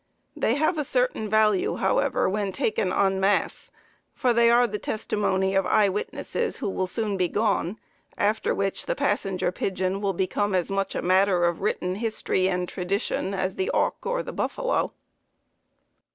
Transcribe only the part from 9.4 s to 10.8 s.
Pigeon will become as